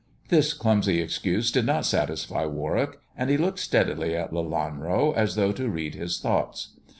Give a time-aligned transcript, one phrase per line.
[0.29, 5.51] This clumsy excuse did not satisfy Warwick, and he looked steadily at Lelanro as though
[5.51, 6.69] to read his thoughts.